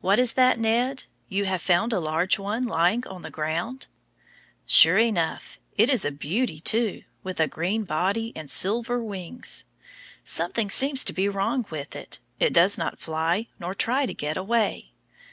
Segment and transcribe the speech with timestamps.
[0.00, 1.02] What is that, Ned?
[1.28, 3.88] You have found a large one lying on the ground?
[4.64, 9.64] Sure enough; it is a beauty too, with a green body and silver wings.
[10.22, 14.36] Something seems to be wrong with it; it does not fly nor try to get
[14.36, 14.92] away.